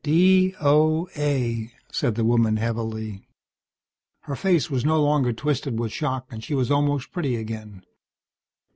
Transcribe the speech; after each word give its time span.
"D.O.A.," 0.03 1.71
said 1.91 2.15
the 2.15 2.25
woman 2.25 2.57
heavily. 2.57 3.21
Her 4.21 4.35
face 4.35 4.67
was 4.67 4.83
no 4.83 4.99
longer 4.99 5.31
twisted 5.31 5.77
with 5.77 5.91
shock, 5.91 6.25
and 6.31 6.43
she 6.43 6.55
was 6.55 6.71
almost 6.71 7.11
pretty 7.11 7.35
again. 7.35 7.83